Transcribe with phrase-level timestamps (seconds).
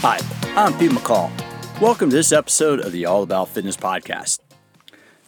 [0.00, 0.20] Hi,
[0.54, 1.28] I'm Pete McCall.
[1.80, 4.38] Welcome to this episode of the All About Fitness podcast.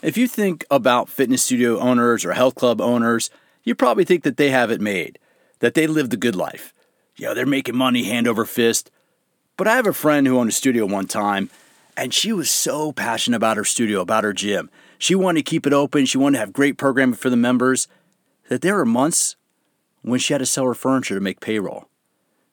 [0.01, 3.31] If you think about fitness studio owners or health club owners,
[3.65, 5.19] you probably think that they have it made,
[5.59, 6.73] that they live the good life.
[7.17, 8.93] You know, they're making money hand over fist.
[9.57, 11.51] But I have a friend who owned a studio one time,
[11.97, 14.71] and she was so passionate about her studio, about her gym.
[14.99, 17.89] She wanted to keep it open, she wanted to have great programming for the members,
[18.49, 19.35] that there were months
[20.03, 21.90] when she had to sell her furniture to make payroll.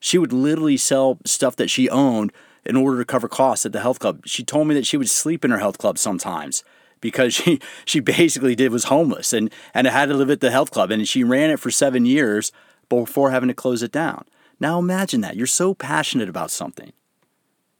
[0.00, 2.32] She would literally sell stuff that she owned
[2.64, 4.22] in order to cover costs at the health club.
[4.26, 6.62] She told me that she would sleep in her health club sometimes
[7.00, 10.70] because she she basically did was homeless and and had to live at the health
[10.70, 12.52] club and she ran it for 7 years
[12.88, 14.24] before having to close it down.
[14.60, 15.36] Now imagine that.
[15.36, 16.92] You're so passionate about something.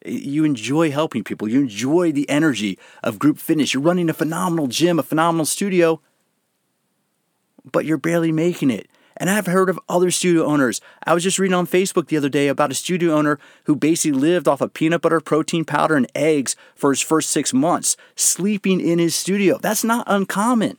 [0.05, 1.49] You enjoy helping people.
[1.49, 3.75] You enjoy the energy of group fitness.
[3.75, 6.01] You're running a phenomenal gym, a phenomenal studio,
[7.71, 8.89] but you're barely making it.
[9.19, 10.81] And I've heard of other studio owners.
[11.05, 14.19] I was just reading on Facebook the other day about a studio owner who basically
[14.19, 18.81] lived off of peanut butter, protein powder, and eggs for his first six months, sleeping
[18.81, 19.59] in his studio.
[19.59, 20.79] That's not uncommon.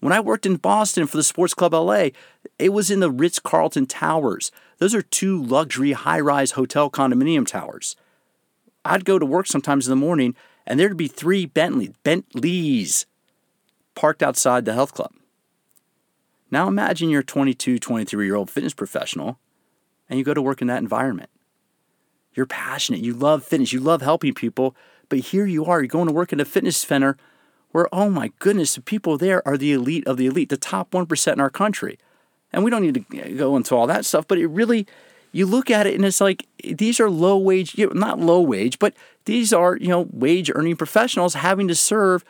[0.00, 2.10] When I worked in Boston for the Sports Club LA,
[2.58, 4.50] it was in the Ritz Carlton Towers.
[4.78, 7.94] Those are two luxury high rise hotel condominium towers.
[8.84, 10.34] I'd go to work sometimes in the morning
[10.66, 13.06] and there'd be three Bentley, Bentleys
[13.94, 15.12] parked outside the health club.
[16.50, 19.38] Now imagine you're a 22, 23 year old fitness professional
[20.08, 21.30] and you go to work in that environment.
[22.34, 24.76] You're passionate, you love fitness, you love helping people,
[25.08, 27.16] but here you are, you're going to work in a fitness center
[27.72, 30.90] where, oh my goodness, the people there are the elite of the elite, the top
[30.92, 31.98] 1% in our country.
[32.52, 34.86] And we don't need to go into all that stuff, but it really,
[35.32, 38.94] you look at it and it's like these are low wage, not low wage, but
[39.26, 42.24] these are, you know, wage earning professionals having to serve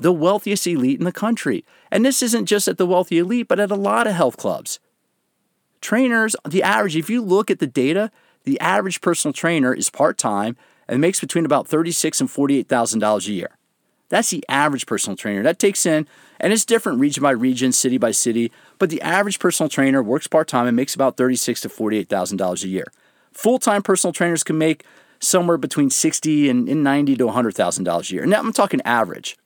[0.00, 1.64] the wealthiest elite in the country.
[1.90, 4.80] And this isn't just at the wealthy elite, but at a lot of health clubs.
[5.80, 8.10] Trainers, the average, if you look at the data,
[8.44, 10.56] the average personal trainer is part time
[10.88, 13.56] and makes between about 36 and $48,000 a year.
[14.08, 15.42] That's the average personal trainer.
[15.42, 16.06] That takes in,
[16.40, 20.26] and it's different region by region, city by city, but the average personal trainer works
[20.26, 22.86] part time and makes about 36 to $48,000 a year.
[23.32, 24.84] Full time personal trainers can make
[25.20, 28.26] somewhere between 60 and, and 90 to $100,000 a year.
[28.26, 29.36] Now I'm talking average.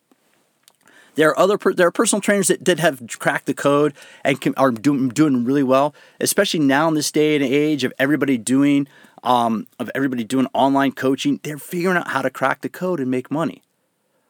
[1.14, 3.94] There are other there are personal trainers that, did have cracked the code
[4.24, 7.92] and can, are doing doing really well, especially now in this day and age of
[7.98, 8.88] everybody doing
[9.22, 11.40] um, of everybody doing online coaching.
[11.42, 13.62] They're figuring out how to crack the code and make money.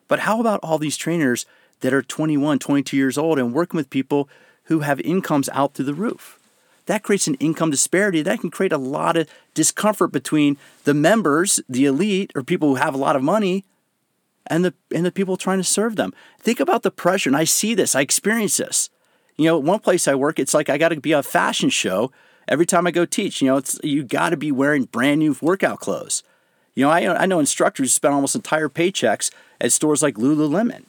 [0.09, 1.47] But how about all these trainers
[1.81, 4.28] that are 21, 22 years old and working with people
[4.65, 6.39] who have incomes out through the roof?
[6.87, 11.61] That creates an income disparity that can create a lot of discomfort between the members,
[11.69, 13.65] the elite, or people who have a lot of money,
[14.47, 16.12] and the and the people trying to serve them.
[16.38, 18.91] Think about the pressure, and I see this, I experience this.
[19.37, 22.12] You know, one place I work, it's like I got to be a fashion show
[22.47, 23.41] every time I go teach.
[23.41, 26.22] You know, it's you got to be wearing brand new workout clothes.
[26.75, 30.84] You know, I, I know instructors spend almost entire paychecks at stores like Lululemon.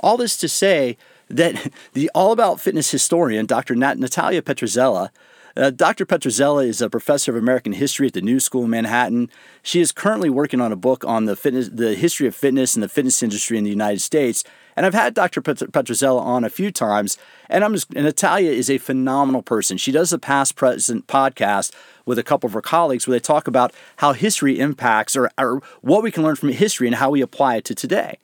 [0.00, 0.96] All this to say
[1.28, 3.74] that the All About Fitness historian, Dr.
[3.74, 5.10] Nat- Natalia Petrzela,
[5.56, 6.04] uh, Dr.
[6.04, 9.30] Petrzela is a professor of American history at the New School in Manhattan.
[9.62, 12.82] She is currently working on a book on the fitness, the history of fitness and
[12.82, 14.44] the fitness industry in the United States.
[14.76, 15.40] And I've had Dr.
[15.40, 17.16] Pet- Petrzela on a few times,
[17.48, 19.78] and I'm just, and Natalia is a phenomenal person.
[19.78, 21.72] She does a past present podcast
[22.04, 25.62] with a couple of her colleagues where they talk about how history impacts or, or
[25.80, 28.18] what we can learn from history and how we apply it to today.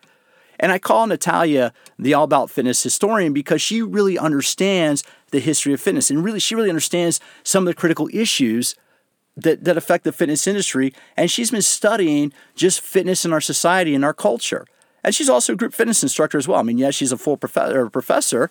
[0.62, 5.02] And I call Natalia the All About Fitness historian because she really understands
[5.32, 8.76] the history of fitness and really she really understands some of the critical issues
[9.36, 10.94] that, that affect the fitness industry.
[11.16, 14.64] And she's been studying just fitness in our society and our culture.
[15.02, 16.60] And she's also a group fitness instructor as well.
[16.60, 18.48] I mean, yes, she's a full professor, professor,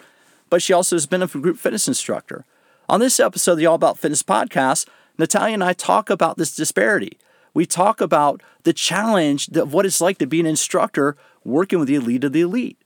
[0.49, 2.43] but she also has been a group fitness instructor.
[2.89, 4.85] On this episode of the All About Fitness podcast,
[5.17, 7.17] Natalia and I talk about this disparity.
[7.53, 11.87] We talk about the challenge of what it's like to be an instructor working with
[11.87, 12.77] the elite of the elite.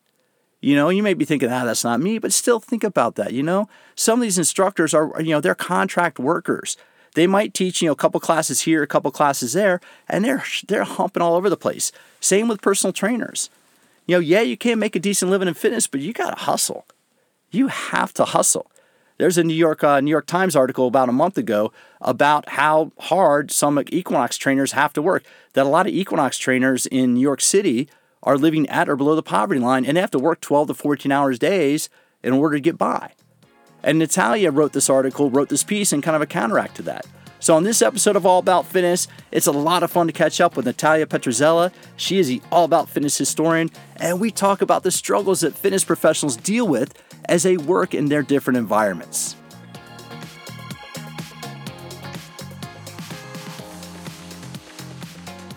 [0.61, 3.34] You know, you may be thinking, ah, that's not me, but still think about that.
[3.34, 6.75] You know, some of these instructors are, you know, they're contract workers.
[7.13, 9.79] They might teach, you know, a couple classes here, a couple classes there,
[10.09, 11.91] and they're they're humping all over the place.
[12.19, 13.49] Same with personal trainers.
[14.05, 16.43] You know, yeah, you can't make a decent living in fitness, but you got to
[16.43, 16.85] hustle.
[17.51, 18.69] You have to hustle.
[19.17, 22.91] There's a New York uh, New York Times article about a month ago about how
[22.99, 25.23] hard some Equinox trainers have to work.
[25.53, 27.87] That a lot of Equinox trainers in New York City
[28.25, 30.73] are living at or below the poverty line and they have to work 12 to
[30.73, 31.89] 14 hours days
[32.23, 33.13] in order to get by.
[33.83, 37.05] And Natalia wrote this article, wrote this piece, and kind of a counteract to that.
[37.39, 40.41] So, on this episode of All About Fitness, it's a lot of fun to catch
[40.41, 41.72] up with Natalia Petrzela.
[41.95, 45.83] She is the All About Fitness historian, and we talk about the struggles that fitness
[45.83, 49.35] professionals deal with as they work in their different environments.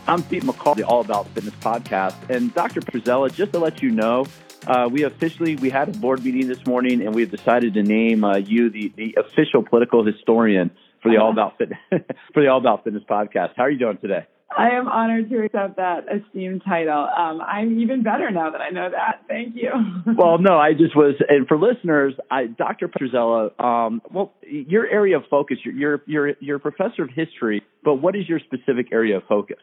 [0.08, 2.30] I'm Pete McCall, the All About Fitness podcast.
[2.30, 2.80] And Dr.
[2.80, 4.24] Petrzela, just to let you know,
[4.66, 8.24] uh, we officially we had a board meeting this morning, and we've decided to name
[8.24, 10.70] uh, you the, the official political historian
[11.02, 11.78] for the All About Fitness
[12.32, 13.50] for the All About Fitness podcast.
[13.58, 14.26] How are you doing today?
[14.56, 17.06] I am honored to accept that esteemed title.
[17.06, 19.24] Um, I'm even better now that I know that.
[19.28, 19.70] Thank you.
[20.16, 22.88] well, no, I just was, and for listeners, I, Dr.
[22.88, 27.62] Petrzela, um, well, your area of focus, you're, you're, you're, you're a professor of history,
[27.84, 29.58] but what is your specific area of focus?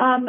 [0.00, 0.28] Um,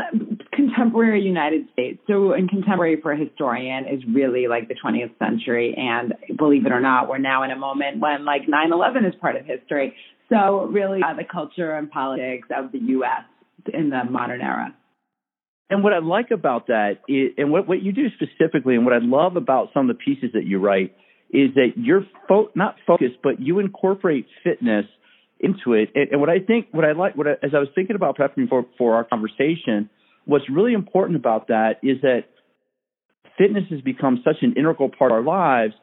[0.52, 2.00] contemporary United States.
[2.06, 5.74] So, in contemporary for a historian is really like the 20th century.
[5.78, 9.14] And believe it or not, we're now in a moment when like 9 11 is
[9.22, 9.96] part of history.
[10.28, 13.24] So, really, uh, the culture and politics of the U.S.
[13.74, 14.76] in the modern era.
[15.70, 18.94] And what I like about that is, and what, what you do specifically, and what
[18.94, 20.94] I love about some of the pieces that you write,
[21.30, 24.86] is that you're fo- not focused, but you incorporate fitness
[25.42, 25.90] into it.
[25.96, 28.18] And, and what I think, what I like, what I, as I was thinking about
[28.18, 29.90] prepping for, for our conversation,
[30.26, 32.26] what's really important about that is that
[33.38, 35.74] fitness has become such an integral part of our lives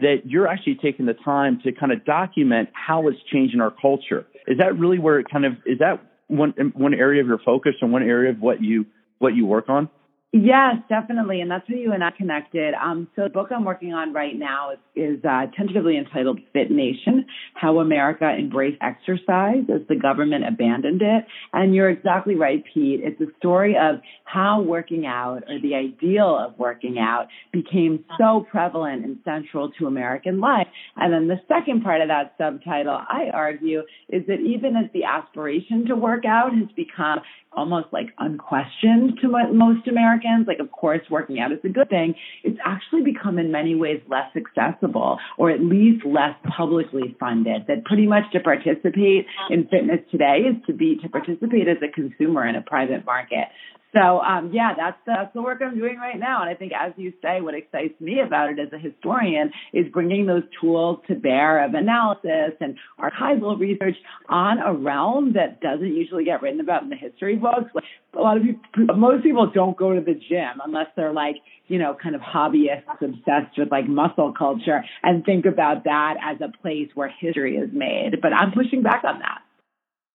[0.00, 4.26] that you're actually taking the time to kind of document how it's changing our culture.
[4.46, 7.72] Is that really where it kind of is that one one area of your focus
[7.80, 8.86] and one area of what you
[9.18, 9.90] what you work on?
[10.30, 12.74] Yes, definitely, and that's how you and I connected.
[12.74, 16.70] Um, so the book I'm working on right now is, is uh, tentatively entitled "Fit
[16.70, 23.00] Nation: How America Embraced Exercise as the Government Abandoned It." And you're exactly right, Pete.
[23.02, 28.44] It's a story of how working out, or the ideal of working out, became so
[28.50, 30.66] prevalent and central to American life.
[30.96, 35.04] And then the second part of that subtitle, I argue, is that even as the
[35.04, 37.20] aspiration to work out has become
[37.58, 40.46] almost like unquestioned to most Americans.
[40.46, 42.14] Like, of course, working out is a good thing.
[42.44, 47.66] It's actually become in many ways less accessible or at least less publicly funded.
[47.66, 51.90] That pretty much to participate in fitness today is to be, to participate as a
[51.92, 53.48] consumer in a private market.
[53.94, 56.42] So um, yeah, that's that's the work I'm doing right now.
[56.42, 59.86] And I think, as you say, what excites me about it as a historian is
[59.92, 63.96] bringing those tools to bear of analysis and archival research
[64.28, 67.70] on a realm that doesn't usually get written about in the history books.
[67.74, 71.36] Like a lot of people, most people don't go to the gym unless they're like
[71.68, 76.38] you know, kind of hobbyists obsessed with like muscle culture and think about that as
[76.40, 78.20] a place where history is made.
[78.20, 79.42] But I'm pushing back on that.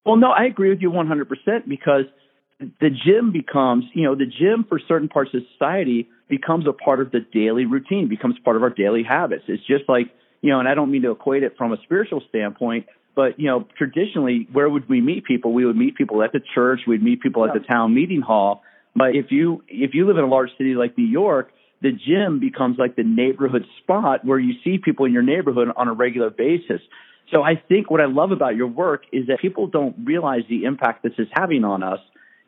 [0.06, 1.28] Well, no, I agree with you 100%
[1.68, 2.06] because
[2.60, 7.02] the gym becomes, you know, the gym for certain parts of society becomes a part
[7.02, 9.44] of the daily routine, becomes part of our daily habits.
[9.48, 10.12] It's just like,
[10.42, 12.86] you know, and I don't mean to equate it from a spiritual standpoint,
[13.16, 15.54] but you know, traditionally, where would we meet people?
[15.54, 16.82] We would meet people at the church.
[16.88, 18.64] We'd meet people at the town meeting hall.
[18.96, 21.52] But if you if you live in a large city like New York,
[21.82, 25.88] the gym becomes like the neighborhood spot where you see people in your neighborhood on
[25.88, 26.82] a regular basis.
[27.32, 30.66] So I think what I love about your work is that people don't realize the
[30.66, 32.00] impact this is having on us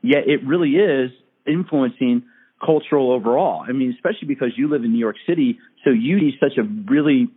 [0.06, 1.12] Yet it really is
[1.48, 2.24] influencing
[2.64, 3.64] cultural overall.
[3.68, 6.64] I mean, especially because you live in New York City, so you see such a
[6.64, 7.30] really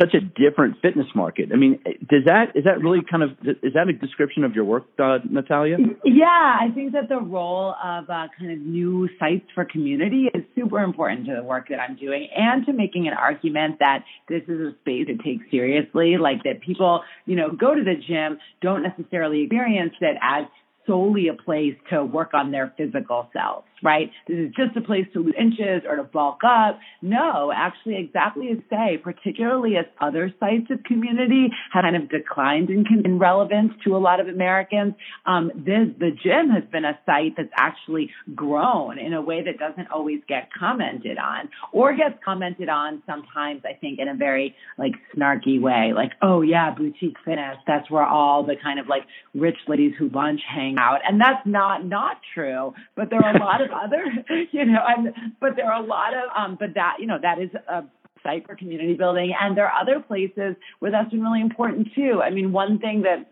[0.00, 1.50] such a different fitness market.
[1.52, 4.64] I mean, does that is that really kind of is that a description of your
[4.64, 5.76] work, uh, Natalia?
[6.04, 10.44] Yeah, I think that the role of uh, kind of new sites for community is
[10.54, 14.42] super important to the work that I'm doing, and to making an argument that this
[14.46, 18.38] is a space to take seriously, like that people, you know, go to the gym,
[18.62, 20.44] don't necessarily experience it as
[20.88, 24.10] solely a place to work on their physical selves right?
[24.26, 26.78] This is just a place to lose inches or to bulk up.
[27.02, 32.70] No, actually, exactly as say, particularly as other sites of community have kind of declined
[32.70, 34.94] in, in relevance to a lot of Americans,
[35.26, 39.58] um, this, the gym has been a site that's actually grown in a way that
[39.58, 44.54] doesn't always get commented on or gets commented on sometimes, I think, in a very
[44.76, 49.02] like snarky way, like, oh yeah, boutique fitness, that's where all the kind of like
[49.34, 51.00] rich ladies who lunch hang out.
[51.06, 54.04] And that's not, not true, but there are a lot of other,
[54.52, 57.38] you know, and, but there are a lot of, um, but that, you know, that
[57.38, 57.84] is a
[58.22, 59.34] site for community building.
[59.38, 62.20] And there are other places where that's been really important too.
[62.22, 63.30] I mean, one thing that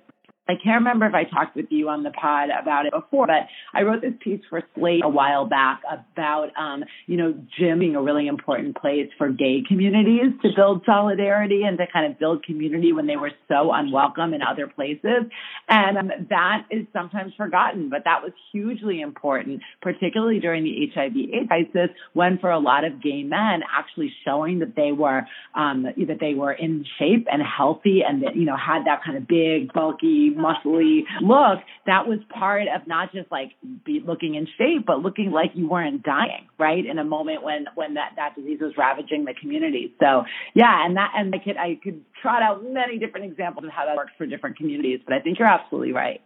[0.49, 3.49] I can't remember if I talked with you on the pod about it before, but
[3.75, 7.97] I wrote this piece for Slate a while back about, um, you know, gym being
[7.97, 12.45] a really important place for gay communities to build solidarity and to kind of build
[12.45, 15.25] community when they were so unwelcome in other places.
[15.69, 21.17] And um, that is sometimes forgotten, but that was hugely important, particularly during the HIV
[21.17, 25.23] AIDS crisis, when for a lot of gay men, actually showing that they were,
[25.55, 29.17] um, that they were in shape and healthy and that, you know, had that kind
[29.17, 33.53] of big, bulky, muscly look, that was part of not just like
[33.85, 36.85] be looking in shape, but looking like you weren't dying, right?
[36.85, 39.95] In a moment when when that that disease was ravaging the community.
[40.01, 40.25] So
[40.55, 43.87] yeah, and that and I could I could trot out many different examples of how
[43.87, 46.21] that works for different communities, but I think you're absolutely right.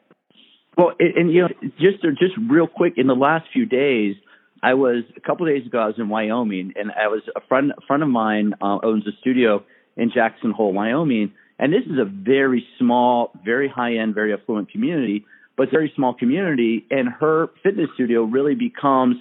[0.77, 1.49] Well, and, and you know,
[1.79, 4.17] just just real quick, in the last few days,
[4.63, 5.79] I was a couple of days ago.
[5.79, 9.07] I was in Wyoming, and I was a friend a friend of mine uh, owns
[9.07, 9.65] a studio
[9.97, 14.73] in Jackson Hole, Wyoming, and this is a very small, very high end, very affluent
[14.73, 15.27] community,
[15.57, 19.17] but it's a very small community, and her fitness studio really becomes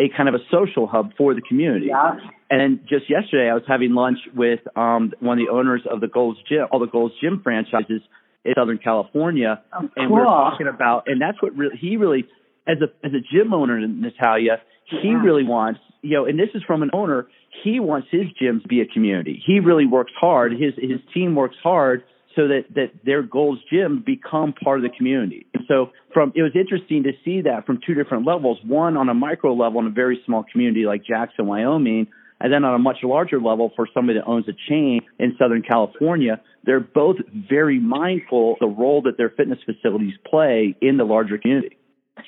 [0.00, 1.86] a kind of a social hub for the community.
[1.86, 2.16] Yeah.
[2.50, 6.08] And just yesterday, I was having lunch with um, one of the owners of the
[6.08, 8.02] Gold's Gym, all the Gold's Gym franchises
[8.44, 12.26] in Southern California, oh, and we we're talking about, and that's what really he really,
[12.66, 15.22] as a as a gym owner, Natalia, he yeah.
[15.22, 17.26] really wants, you know, and this is from an owner.
[17.62, 19.42] He wants his gym to be a community.
[19.46, 20.52] He really works hard.
[20.52, 22.04] His his team works hard
[22.36, 25.46] so that that their Gold's Gym become part of the community.
[25.54, 28.58] And so from it was interesting to see that from two different levels.
[28.64, 32.08] One on a micro level in a very small community like Jackson, Wyoming,
[32.40, 35.62] and then on a much larger level for somebody that owns a chain in Southern
[35.62, 36.40] California.
[36.64, 41.38] They're both very mindful of the role that their fitness facilities play in the larger
[41.38, 41.76] community.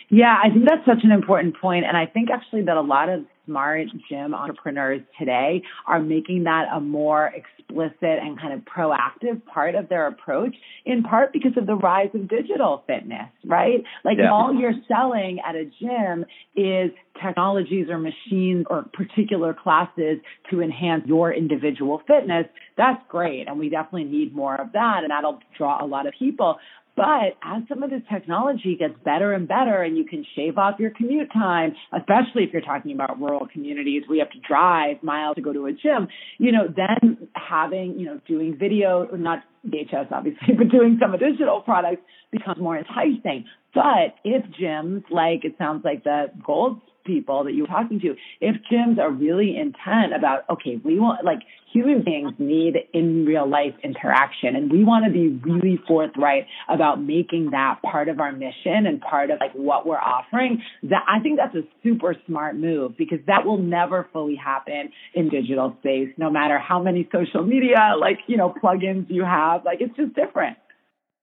[0.08, 3.08] Yeah, I think that's such an important point, and I think actually that a lot
[3.08, 9.44] of smart gym entrepreneurs today are making that a more explicit and kind of proactive
[9.46, 13.82] part of their approach, in part because of the rise of digital fitness, right?
[14.04, 14.30] Like yeah.
[14.30, 16.24] all you're selling at a gym
[16.54, 16.90] is
[17.22, 20.18] technologies or machines or particular classes
[20.50, 22.46] to enhance your individual fitness.
[22.76, 23.48] That's great.
[23.48, 25.00] And we definitely need more of that.
[25.02, 26.58] And that'll draw a lot of people.
[26.96, 30.80] But as some of this technology gets better and better and you can shave off
[30.80, 35.36] your commute time, especially if you're talking about rural communities you have to drive miles
[35.36, 40.10] to go to a gym, you know, then having, you know, doing video, not VHS
[40.10, 43.44] obviously, but doing some digital products becomes more enticing.
[43.74, 48.56] But if gyms, like it sounds like the Gold people that you're talking to, if
[48.70, 51.40] gyms are really intent about, okay, we want, like,
[51.72, 57.02] human beings need in real life interaction, and we want to be really forthright about
[57.02, 61.20] making that part of our mission and part of like what we're offering, that I
[61.20, 66.08] think that's a super smart move because that will never fully happen in digital space,
[66.16, 69.64] no matter how many social media, like, you know, plugins you have.
[69.64, 70.56] Like, it's just different.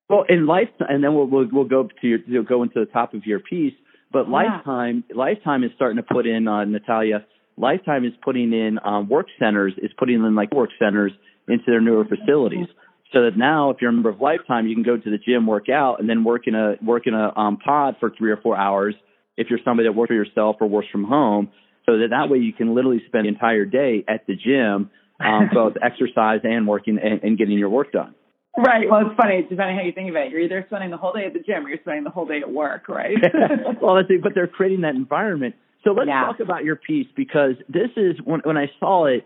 [0.09, 2.85] Well, in life, and then we'll, we'll, we'll go to your, you'll go into the
[2.85, 3.73] top of your piece
[4.13, 4.33] but yeah.
[4.33, 7.25] Lifetime, Lifetime is starting to put in, uh, Natalia,
[7.57, 11.11] Lifetime is putting in um, work centers, is putting in like work centers
[11.47, 12.67] into their newer facilities.
[13.11, 15.45] So that now, if you're a member of Lifetime, you can go to the gym,
[15.45, 18.37] work out, and then work in a work in a um, pod for three or
[18.37, 18.95] four hours.
[19.37, 21.51] If you're somebody that works for yourself or works from home,
[21.85, 24.89] so that that way you can literally spend the entire day at the gym,
[25.19, 28.15] um, both exercise and working and, and getting your work done.
[28.55, 28.85] Right.
[28.89, 29.41] Well, it's funny.
[29.41, 30.29] It's depending how you think of it.
[30.29, 32.39] You're either spending the whole day at the gym or you're spending the whole day
[32.39, 33.17] at work, right?
[33.81, 34.21] well, that's it.
[34.21, 35.55] But they're creating that environment.
[35.83, 36.25] So let's yeah.
[36.25, 39.25] talk about your piece because this is when when I saw it,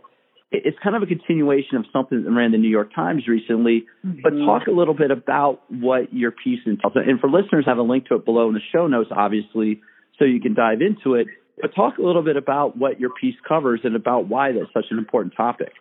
[0.52, 3.86] it's kind of a continuation of something that ran the New York Times recently.
[4.06, 4.22] Mm-hmm.
[4.24, 6.94] But talk a little bit about what your piece entails.
[6.96, 9.82] And for listeners, I have a link to it below in the show notes, obviously,
[10.18, 11.28] so you can dive into it.
[11.62, 14.86] But talk a little bit about what your piece covers and about why that's such
[14.90, 15.74] an important topic.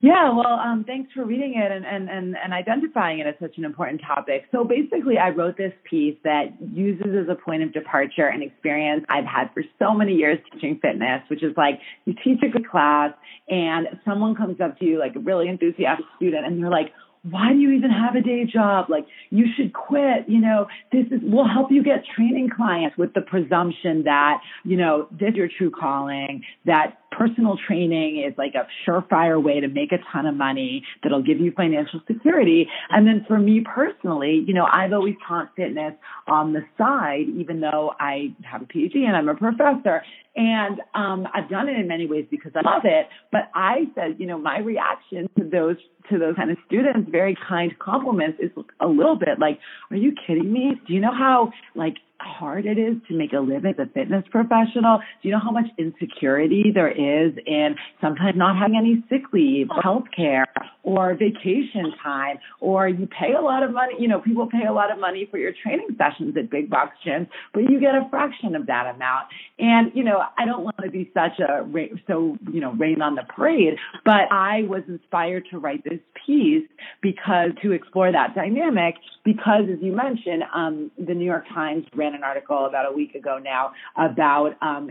[0.00, 3.56] Yeah, well, um, thanks for reading it and, and, and, and identifying it as such
[3.56, 4.42] an important topic.
[4.52, 9.06] So basically, I wrote this piece that uses as a point of departure an experience
[9.08, 12.68] I've had for so many years teaching fitness, which is like you teach a good
[12.68, 13.12] class
[13.48, 16.92] and someone comes up to you, like a really enthusiastic student, and they're like,
[17.30, 18.90] why do you even have a day job?
[18.90, 20.28] Like, you should quit.
[20.28, 24.76] You know, this is, we'll help you get training clients with the presumption that, you
[24.76, 29.68] know, this is your true calling, that personal training is like a surefire way to
[29.68, 32.68] make a ton of money that'll give you financial security.
[32.90, 35.94] And then for me personally, you know, I've always taught fitness
[36.26, 40.02] on the side, even though I have a PhD and I'm a professor.
[40.36, 43.06] And um, I've done it in many ways because I love it.
[43.30, 45.76] But I said, you know, my reaction to those
[46.10, 49.58] to those kind of students, very kind compliments, is a little bit like,
[49.90, 50.72] "Are you kidding me?
[50.86, 51.94] Do you know how like
[52.24, 54.98] hard it is to make a living as a fitness professional?
[55.22, 59.68] Do you know how much insecurity there is in sometimes not having any sick leave,
[59.70, 60.46] or health care,
[60.84, 63.94] or vacation time, or you pay a lot of money?
[63.98, 66.96] You know, people pay a lot of money for your training sessions at big box
[67.04, 69.26] gyms, but you get a fraction of that amount.
[69.58, 71.64] And you know, I don't want to be such a
[72.06, 76.68] so you know rain on the parade, but I was inspired to write this piece
[77.00, 82.14] because to explore that dynamic because as you mentioned, um, the New York Times ran
[82.14, 84.90] an article about a week ago now about um,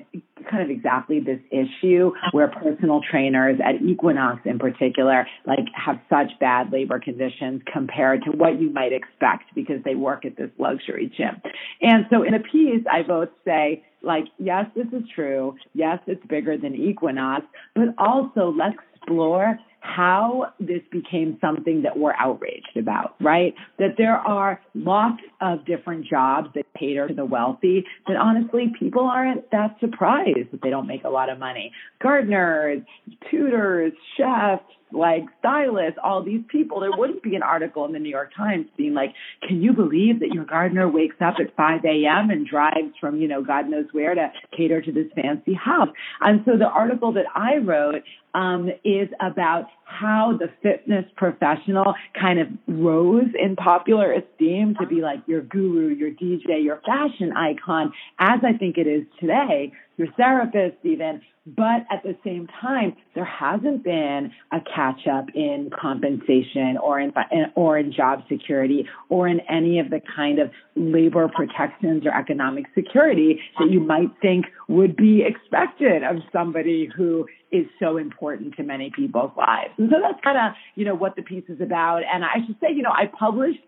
[0.50, 6.32] kind of exactly this issue where personal trainers at Equinox in particular like have such
[6.40, 11.12] bad labor conditions compared to what you might expect because they work at this luxury
[11.16, 11.42] gym.
[11.82, 15.56] And so in a piece, I both say like, yes, this is true.
[15.74, 22.14] Yes, it's bigger than Equinox, but also let's explore how this became something that we're
[22.18, 23.54] outraged about, right?
[23.80, 29.04] That there are lots of different jobs that cater to the wealthy, then honestly, people
[29.04, 31.74] aren't that surprised that they don't make a lot of money.
[32.02, 32.82] Gardeners,
[33.30, 34.64] tutors, chefs,
[34.94, 38.68] like stylists, all these people, there wouldn't be an article in the New York Times
[38.78, 39.14] being like,
[39.48, 42.30] can you believe that your gardener wakes up at 5 a.m.
[42.30, 45.90] and drives from, you know, God knows where to cater to this fancy house?
[46.22, 52.40] And so the article that I wrote um, is about how the fitness professional kind
[52.40, 57.94] of rose in popular esteem to be like your guru, your DJ, your fashion icon,
[58.20, 61.22] as I think it is today, your therapist even.
[61.46, 67.12] But at the same time, there hasn't been a catch up in compensation or in,
[67.56, 72.66] or in job security or in any of the kind of labor protections or economic
[72.74, 78.64] security that you might think would be expected of somebody who is so important to
[78.64, 79.72] many people's lives.
[79.78, 82.04] And so that's kind of, you know, what the piece is about.
[82.12, 83.60] And I should say, you know, I published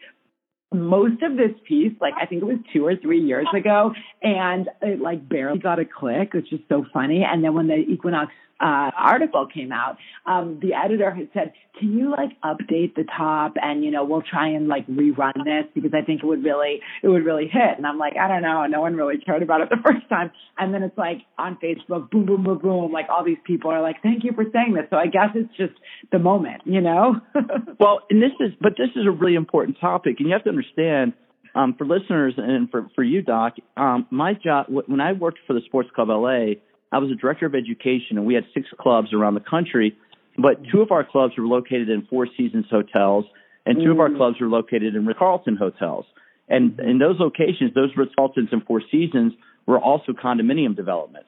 [0.82, 4.70] most of this piece, like I think it was two or three years ago, and
[4.82, 7.24] it like barely got a click, which is so funny.
[7.24, 11.98] And then when the Equinox uh, article came out, um, the editor had said, "Can
[11.98, 15.92] you like update the top and you know we'll try and like rerun this because
[15.94, 18.66] I think it would really it would really hit." And I'm like, I don't know,
[18.66, 20.32] no one really cared about it the first time.
[20.58, 23.82] And then it's like on Facebook, boom, boom, boom, boom, like all these people are
[23.82, 25.74] like, "Thank you for saying this." So I guess it's just
[26.14, 27.20] the moment, you know.
[27.80, 30.50] well, and this is, but this is a really important topic, and you have to
[30.50, 31.14] understand.
[31.54, 35.54] Um, for listeners and for, for you, Doc, um, my job, when I worked for
[35.54, 36.56] the Sports Club LA,
[36.96, 39.98] I was a director of education, and we had six clubs around the country.
[40.38, 43.26] But two of our clubs were located in Four Seasons hotels,
[43.66, 43.92] and two mm.
[43.92, 44.16] of our mm.
[44.16, 46.06] clubs were located in Ritz Carlton hotels.
[46.48, 49.34] And in those locations, those Ritz Carltons and Four Seasons
[49.66, 51.28] were also condominium developments.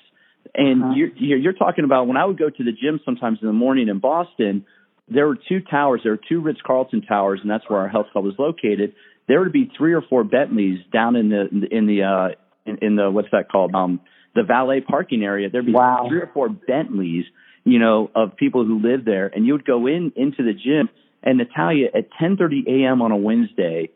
[0.56, 0.94] And uh-huh.
[0.96, 3.90] you're, you're talking about when I would go to the gym sometimes in the morning
[3.90, 4.66] in Boston,
[5.10, 6.00] there were two towers.
[6.04, 8.94] There were two Ritz Carlton towers, and that's where our health club was located.
[9.28, 12.96] There would be three or four Bentleys down in the in the uh, in, in
[12.96, 14.00] the what's that called um,
[14.38, 16.06] the valet parking area, there'd be wow.
[16.08, 17.26] three or four Bentleys,
[17.66, 20.90] you know, of people who live there, and you would go in into the gym,
[21.24, 23.02] and Natalia at 10:30 a.m.
[23.02, 23.90] on a Wednesday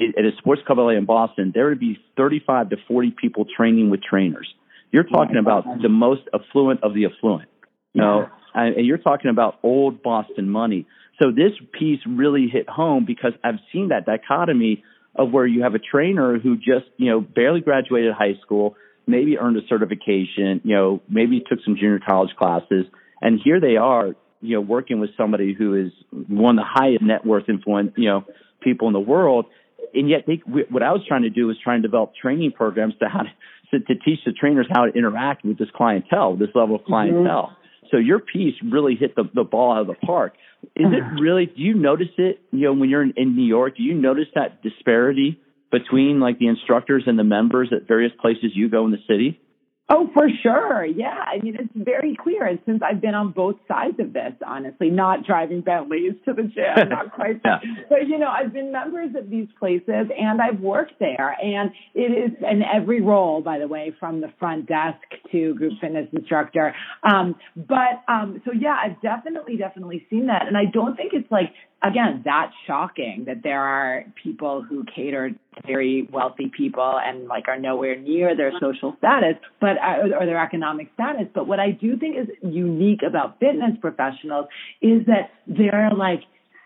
[0.00, 3.90] at a sports club LA in Boston, there would be 35 to 40 people training
[3.90, 4.48] with trainers.
[4.90, 7.48] You're talking about the most affluent of the affluent.
[7.92, 10.86] You know, and you're talking about old Boston money.
[11.20, 14.82] So this piece really hit home because I've seen that dichotomy
[15.14, 18.76] of where you have a trainer who just, you know, barely graduated high school,
[19.10, 22.86] maybe earned a certification, you know, maybe took some junior college classes,
[23.20, 25.92] and here they are, you know, working with somebody who is
[26.28, 28.24] one of the highest net worth influence, you know,
[28.62, 29.46] people in the world.
[29.92, 32.94] And yet, they, what I was trying to do was try and develop training programs
[33.00, 36.76] to how to, to teach the trainers how to interact with this clientele, this level
[36.76, 36.92] of mm-hmm.
[36.92, 37.52] clientele.
[37.52, 37.88] Mm-hmm.
[37.90, 40.34] So your piece really hit the, the ball out of the park.
[40.76, 41.46] Is it really?
[41.46, 42.40] Do you notice it?
[42.52, 46.38] You know, when you're in, in New York, do you notice that disparity between like
[46.38, 49.40] the instructors and the members at various places you go in the city?
[49.92, 50.84] Oh, for sure.
[50.84, 51.08] Yeah.
[51.08, 52.46] I mean, it's very clear.
[52.46, 56.42] And since I've been on both sides of this, honestly, not driving Bentleys to the
[56.42, 57.40] gym, not quite.
[57.44, 57.58] yeah.
[57.88, 61.36] But, you know, I've been members of these places and I've worked there.
[61.42, 65.02] And it is in every role, by the way, from the front desk
[65.32, 66.72] to group fitness instructor.
[67.02, 70.46] Um, but, um, so yeah, I've definitely, definitely seen that.
[70.46, 71.52] And I don't think it's like
[71.82, 77.48] again, that's shocking that there are people who cater to very wealthy people and like
[77.48, 81.26] are nowhere near their social status, but uh, or their economic status.
[81.34, 84.46] But what I do think is unique about fitness professionals
[84.80, 86.20] is that they're like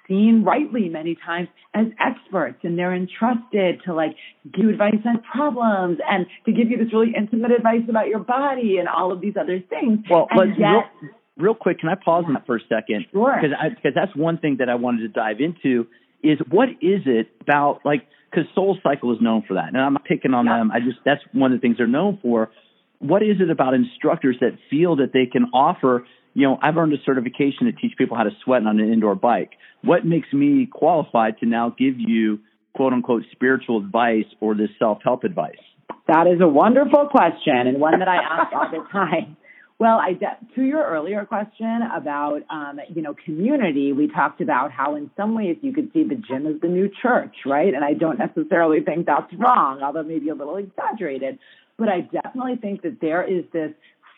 [0.08, 4.14] seen rightly many times as experts and they're entrusted to like
[4.52, 8.76] give advice on problems and to give you this really intimate advice about your body
[8.78, 10.00] and all of these other things.
[10.10, 10.90] Well, and yet,
[11.36, 13.06] real, quick, can I pause on that for a second?
[13.12, 13.34] Sure.
[13.40, 15.86] Because because that's one thing that I wanted to dive into
[16.22, 19.96] is what is it about like because Soul Cycle is known for that, and I'm
[20.06, 20.58] picking on yeah.
[20.58, 20.70] them.
[20.72, 22.50] I just that's one of the things they're known for.
[22.98, 26.06] What is it about instructors that feel that they can offer?
[26.32, 29.14] You know, I've earned a certification to teach people how to sweat on an indoor
[29.14, 29.50] bike.
[29.82, 32.40] What makes me qualified to now give you
[32.74, 35.60] quote unquote spiritual advice or this self help advice?
[36.08, 39.36] That is a wonderful question and one that I ask all the time.
[39.84, 44.72] Well, I de- to your earlier question about um, you know community, we talked about
[44.72, 47.74] how in some ways you could see the gym as the new church, right?
[47.74, 51.38] And I don't necessarily think that's wrong, although maybe a little exaggerated.
[51.76, 53.72] But I definitely think that there is this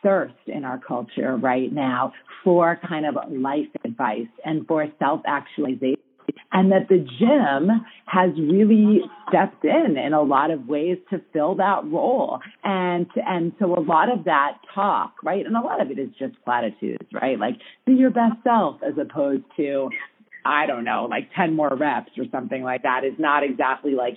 [0.05, 2.13] thirst in our culture right now
[2.45, 6.06] for kind of life advice and for self actualization
[6.53, 7.71] and that the gym
[8.07, 12.41] has really stepped in in a lot of ways to fill that role.
[12.65, 15.45] And, and so a lot of that talk, right?
[15.45, 17.39] And a lot of it is just platitudes, right?
[17.39, 19.91] Like be your best self as opposed to
[20.47, 24.17] I don't know, like 10 more reps or something like that is not exactly like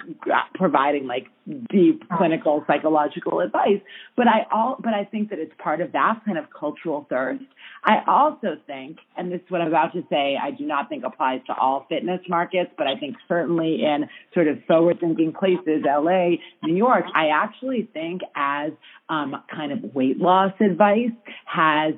[0.56, 1.28] providing like
[1.70, 3.82] deep clinical psychological advice.
[4.16, 7.44] But I all, but I think that it's part of that kind of cultural thirst.
[7.84, 11.04] I also think, and this is what I'm about to say, I do not think
[11.06, 15.84] applies to all fitness markets, but I think certainly in sort of forward thinking places,
[15.86, 18.72] LA, New York, I actually think as
[19.08, 21.12] um, kind of weight loss advice
[21.46, 21.94] has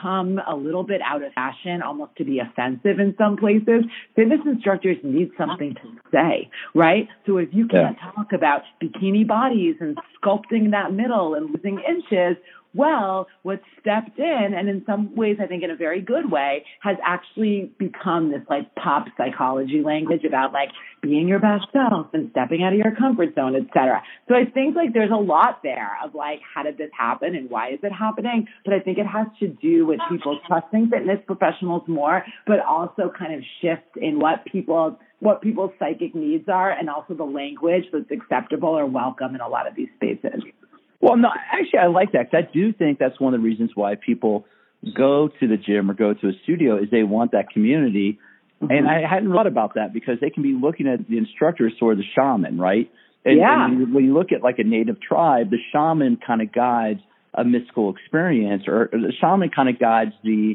[0.00, 3.84] come a little bit out of fashion, almost to be offensive in some places.
[4.16, 7.08] Fitness instructors need something to say, right?
[7.26, 8.12] So if you can't yeah.
[8.12, 12.36] talk about bikini bodies and sculpting that middle and losing inches,
[12.74, 16.64] well, what stepped in, and in some ways, I think in a very good way,
[16.80, 20.68] has actually become this like pop psychology language about like
[21.02, 24.02] being your best self and stepping out of your comfort zone, et cetera.
[24.28, 27.48] So I think like there's a lot there of like, how did this happen and
[27.48, 28.46] why is it happening?
[28.64, 33.10] But I think it has to do with people trusting fitness professionals more, but also
[33.16, 37.84] kind of shift in what people what people's psychic needs are and also the language
[37.92, 40.42] that's acceptable or welcome in a lot of these spaces.
[41.00, 43.70] Well, no, actually, I like that because I do think that's one of the reasons
[43.74, 44.46] why people
[44.96, 48.18] go to the gym or go to a studio is they want that community.
[48.62, 48.72] Mm-hmm.
[48.72, 51.94] And I hadn't thought about that because they can be looking at the instructor or
[51.94, 52.90] the shaman, right?
[53.24, 53.66] And, yeah.
[53.66, 57.00] and when you look at like a native tribe, the shaman kind of guides
[57.34, 60.54] a mystical experience, or, or the shaman kind of guides the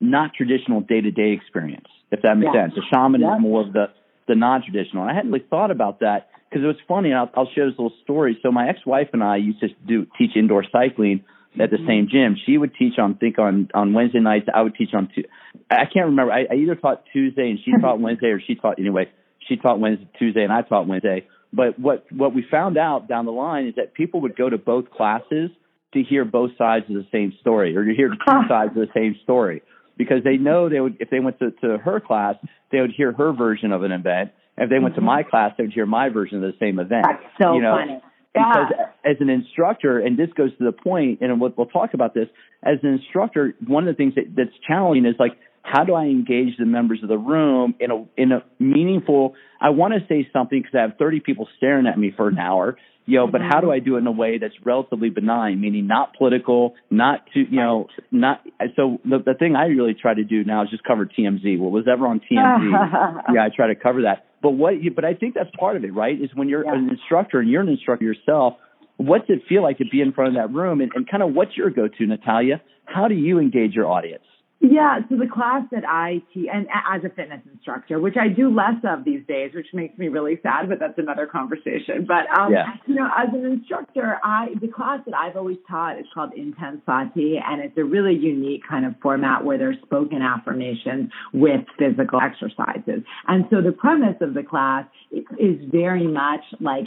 [0.00, 2.64] not traditional day to day experience, if that makes yeah.
[2.64, 2.74] sense.
[2.74, 3.36] The shaman yeah.
[3.36, 3.86] is more of the
[4.26, 5.04] the non traditional.
[5.04, 7.12] I hadn't really thought about that because it was funny.
[7.12, 8.38] I'll, I'll share this little story.
[8.42, 11.24] So my ex-wife and I used to do teach indoor cycling
[11.60, 11.86] at the mm-hmm.
[11.86, 12.36] same gym.
[12.46, 14.46] She would teach on think on on Wednesday nights.
[14.52, 15.08] I would teach on.
[15.14, 15.28] Tu-
[15.70, 16.32] I can't remember.
[16.32, 19.10] I, I either taught Tuesday and she taught Wednesday, or she taught anyway.
[19.48, 21.26] She taught Wednesday, Tuesday, and I taught Wednesday.
[21.52, 24.58] But what what we found out down the line is that people would go to
[24.58, 25.50] both classes
[25.94, 28.16] to hear both sides of the same story, or to hear two
[28.48, 29.62] sides of the same story,
[29.96, 32.36] because they know they would if they went to, to her class,
[32.70, 35.64] they would hear her version of an event, if they went to my class, they
[35.64, 37.06] would hear my version of the same event.
[37.06, 38.00] That's so you know, funny.
[38.34, 38.52] Yeah.
[38.68, 42.14] Because as an instructor, and this goes to the point, and we'll, we'll talk about
[42.14, 42.28] this.
[42.62, 46.04] As an instructor, one of the things that, that's challenging is like, how do I
[46.04, 49.34] engage the members of the room in a in a meaningful?
[49.60, 52.38] I want to say something because I have 30 people staring at me for an
[52.38, 53.26] hour, you know.
[53.26, 53.32] Mm-hmm.
[53.32, 56.74] But how do I do it in a way that's relatively benign, meaning not political,
[56.90, 58.40] not to you know, not.
[58.76, 61.58] So the the thing I really try to do now is just cover TMZ.
[61.58, 63.22] What was ever on TMZ?
[63.34, 64.24] yeah, I try to cover that.
[64.42, 66.14] But what you, but I think that's part of it, right?
[66.20, 66.74] Is when you're yeah.
[66.74, 68.54] an instructor and you're an instructor yourself,
[68.96, 71.32] what's it feel like to be in front of that room and, and kind of
[71.34, 72.60] what's your go-to, Natalia?
[72.84, 74.22] How do you engage your audience?
[74.60, 78.52] Yeah, so the class that I teach, and as a fitness instructor, which I do
[78.52, 82.06] less of these days, which makes me really sad, but that's another conversation.
[82.08, 82.74] But um, yeah.
[82.86, 87.40] you know, as an instructor, I the class that I've always taught is called Intensati,
[87.40, 93.04] and it's a really unique kind of format where there's spoken affirmations with physical exercises.
[93.28, 96.86] And so the premise of the class is very much like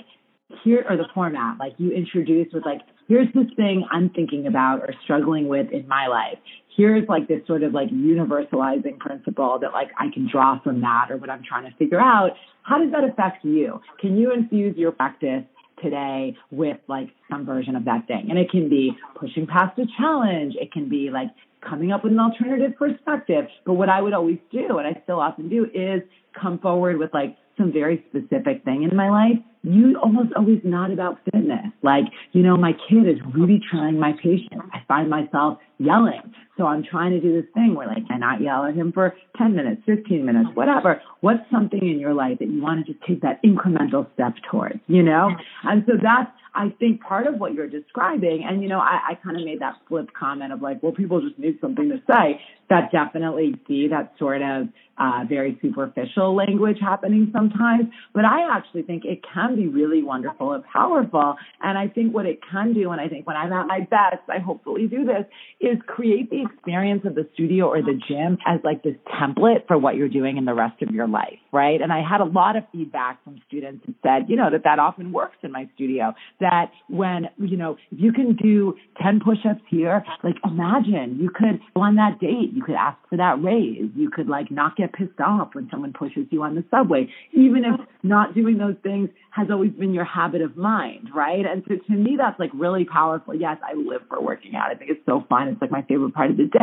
[0.64, 4.82] here or the format like you introduce with like here's this thing i'm thinking about
[4.82, 6.38] or struggling with in my life
[6.76, 11.08] here's like this sort of like universalizing principle that like I can draw from that
[11.10, 12.32] or what I'm trying to figure out.
[12.64, 13.82] How does that affect you?
[14.00, 15.44] Can you infuse your practice
[15.82, 18.28] today with like some version of that thing?
[18.30, 20.56] And it can be pushing past a challenge.
[20.60, 21.30] It can be like
[21.62, 23.46] coming up with an alternative perspective.
[23.66, 26.02] But what I would always do, and I still often do, is
[26.40, 30.92] come forward with like some very specific thing in my life, you almost always not
[30.92, 31.68] about fitness.
[31.84, 34.62] Like, you know, my kid is really trying my patience.
[34.74, 36.22] I find myself yelling.
[36.58, 39.56] So I'm trying to do this thing where like, I yell at him for 10
[39.56, 41.02] minutes, 15 minutes, whatever.
[41.22, 44.80] What's something in your life that you want to just take that incremental step towards,
[44.88, 45.30] you know?
[45.64, 49.16] And so that's, I think part of what you're describing, and you know, I, I
[49.16, 52.42] kind of made that flip comment of like, well, people just need something to say.
[52.70, 54.70] That definitely see that sort of
[55.02, 57.86] uh, very superficial language happening sometimes.
[58.14, 61.36] But I actually think it can be really wonderful and powerful.
[61.62, 64.24] And I think what it can do, and I think when I'm at my best,
[64.30, 65.26] I hopefully do this,
[65.60, 69.78] is create the experience of the studio or the gym as like this template for
[69.78, 71.82] what you're doing in the rest of your life, right?
[71.82, 74.80] And I had a lot of feedback from students who said, you know, that that
[74.80, 76.14] often works in my studio.
[76.42, 81.62] That when, you know, if you can do 10 push-ups here, like imagine you could
[81.76, 85.22] on that date, you could ask for that raise, you could like not get pissed
[85.24, 89.48] off when someone pushes you on the subway, even if not doing those things has
[89.50, 91.46] always been your habit of mind, right?
[91.46, 93.34] And so to me, that's like really powerful.
[93.34, 94.72] Yes, I live for working out.
[94.72, 95.48] I think it's so fun.
[95.48, 96.60] It's like my favorite part of the day.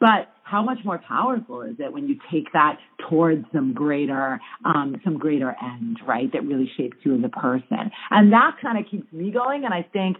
[0.00, 4.96] But how much more powerful is it when you take that towards some greater, um,
[5.04, 6.32] some greater end, right?
[6.32, 7.90] That really shapes you as a person.
[8.10, 9.64] And that kind of keeps me going.
[9.64, 10.16] And I think,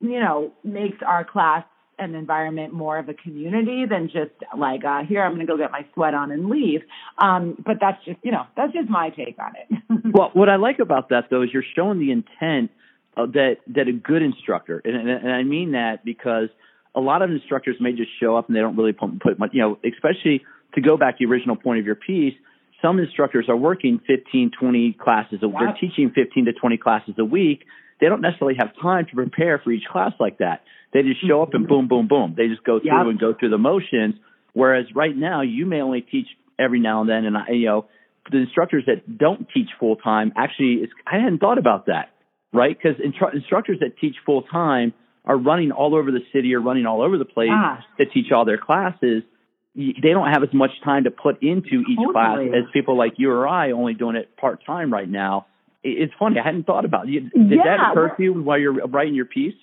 [0.00, 1.64] you know, makes our class
[1.98, 5.58] an environment more of a community than just like uh, here I'm going to go
[5.58, 6.80] get my sweat on and leave.
[7.18, 9.82] Um, but that's just you know that's just my take on it.
[10.14, 12.70] well, what I like about that though is you're showing the intent
[13.16, 16.48] that that a good instructor, and, and I mean that because
[16.94, 19.50] a lot of instructors may just show up and they don't really put, put much,
[19.52, 20.42] you know, especially
[20.74, 22.34] to go back to the original point of your piece.
[22.82, 25.40] Some instructors are working 15, 20 classes.
[25.42, 27.64] A, They're teaching 15 to 20 classes a week.
[28.00, 30.62] They don't necessarily have time to prepare for each class like that.
[30.92, 31.88] They just show up and mm-hmm.
[31.88, 32.34] boom, boom, boom.
[32.36, 34.14] They just go through and go through the motions.
[34.54, 36.26] Whereas right now, you may only teach
[36.58, 37.86] every now and then, and I, you know,
[38.30, 42.10] the instructors that don't teach full time actually, I hadn't thought about that,
[42.52, 42.76] right?
[42.76, 44.92] Because instructors that teach full time
[45.24, 47.82] are running all over the city or running all over the place Gosh.
[47.98, 49.22] to teach all their classes.
[49.74, 52.12] They don't have as much time to put into each totally.
[52.12, 55.46] class as people like you or I only doing it part time right now.
[55.82, 56.38] It's funny.
[56.38, 57.32] I hadn't thought about it.
[57.32, 57.64] Did yeah.
[57.64, 59.54] that occur to you while you're writing your piece?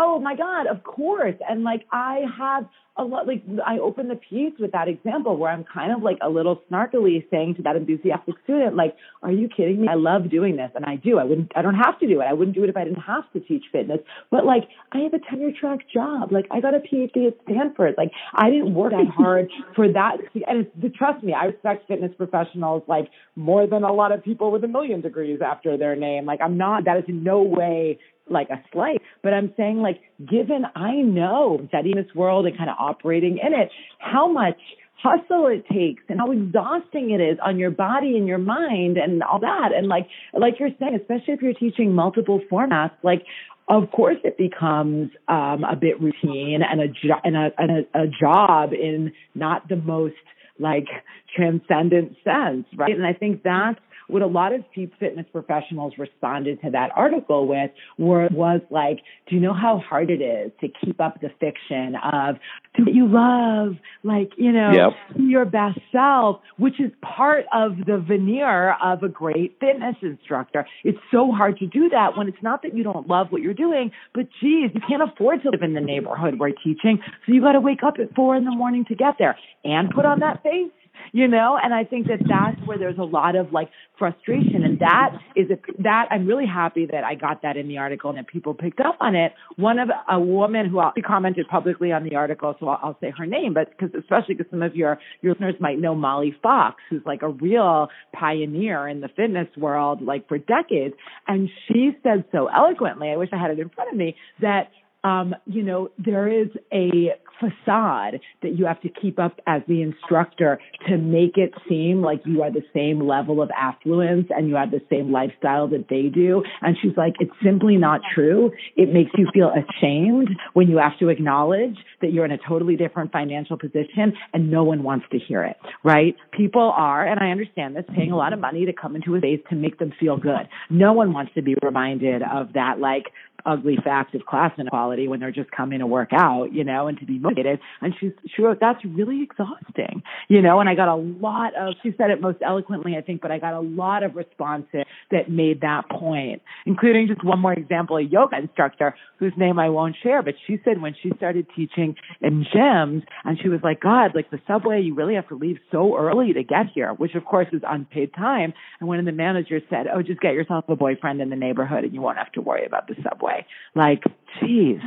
[0.00, 1.34] Oh my God, of course.
[1.48, 5.50] And like I have a lot, like I open the piece with that example where
[5.50, 9.48] I'm kind of like a little snarkily saying to that enthusiastic student, like, are you
[9.48, 9.88] kidding me?
[9.88, 11.18] I love doing this and I do.
[11.18, 12.24] I wouldn't, I don't have to do it.
[12.24, 13.98] I wouldn't do it if I didn't have to teach fitness.
[14.30, 16.30] But like, I have a tenure track job.
[16.30, 17.94] Like I got a PhD at Stanford.
[17.98, 20.18] Like I didn't work that hard for that.
[20.46, 24.52] And it's, trust me, I respect fitness professionals like more than a lot of people
[24.52, 26.24] with a million degrees after their name.
[26.24, 27.98] Like I'm not, that is in no way
[28.30, 32.70] like a slight, but I'm saying like, given I know studying this world and kind
[32.70, 34.58] of operating in it, how much
[35.02, 39.22] hustle it takes and how exhausting it is on your body and your mind and
[39.22, 39.70] all that.
[39.74, 43.22] And like, like you're saying, especially if you're teaching multiple formats, like,
[43.68, 48.02] of course it becomes um, a bit routine and a, jo- and a, and a,
[48.02, 50.14] a job in not the most
[50.58, 50.88] like
[51.36, 52.94] transcendent sense, right?
[52.94, 57.70] And I think that's what a lot of fitness professionals responded to that article with
[57.98, 61.94] were, was like, do you know how hard it is to keep up the fiction
[62.12, 62.36] of
[62.76, 65.18] do what you love, like, you know, yep.
[65.18, 70.66] your best self, which is part of the veneer of a great fitness instructor.
[70.84, 73.54] It's so hard to do that when it's not that you don't love what you're
[73.54, 76.98] doing, but geez, you can't afford to live in the neighborhood we're teaching.
[77.26, 79.90] So you got to wake up at four in the morning to get there and
[79.90, 80.70] put on that face
[81.12, 81.58] you know?
[81.62, 84.62] And i think that that's where there's a lot of like frustration.
[84.64, 88.10] And that is a, that i'm really happy that i got that in the article
[88.10, 89.32] and that people picked up on it.
[89.56, 93.26] One of a woman who commented publicly on the article so i'll, I'll say her
[93.26, 97.02] name but because especially because some of your your listeners might know molly fox who's
[97.04, 100.94] like a real pioneer in the fitness world like for decades.
[101.26, 104.70] And she said so eloquently i wish i had it in front of me that
[105.04, 109.82] um, you know, there is a facade that you have to keep up as the
[109.82, 110.58] instructor
[110.88, 114.70] to make it seem like you are the same level of affluence and you have
[114.70, 116.42] the same lifestyle that they do.
[116.62, 118.50] And she's like, it's simply not true.
[118.76, 122.76] It makes you feel ashamed when you have to acknowledge that you're in a totally
[122.76, 126.16] different financial position and no one wants to hear it, right?
[126.36, 129.18] People are, and I understand this, paying a lot of money to come into a
[129.18, 130.48] space to make them feel good.
[130.70, 133.04] No one wants to be reminded of that, like,
[133.46, 136.98] ugly facts of class inequality when they're just coming to work out, you know, and
[136.98, 137.60] to be motivated.
[137.80, 141.74] And she, she wrote, that's really exhausting, you know, and I got a lot of,
[141.82, 145.30] she said it most eloquently, I think, but I got a lot of responses that
[145.30, 149.96] made that point, including just one more example, a yoga instructor whose name I won't
[150.02, 154.12] share, but she said when she started teaching in gyms and she was like, God,
[154.14, 157.24] like the subway, you really have to leave so early to get here, which of
[157.24, 158.52] course is unpaid time.
[158.80, 161.94] And when the manager said, oh, just get yourself a boyfriend in the neighborhood and
[161.94, 163.27] you won't have to worry about the subway.
[163.74, 164.02] Like,
[164.40, 164.80] geez.